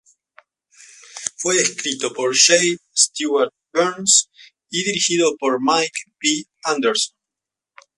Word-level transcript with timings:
Fue 1.37 1.57
escrito 1.61 2.11
por 2.11 2.33
J. 2.33 2.57
Stewart 2.91 3.51
Burns 3.71 4.31
y 4.71 4.83
dirigido 4.83 5.35
por 5.37 5.59
Mike 5.61 5.93
B. 6.19 6.43
Anderson. 6.63 7.15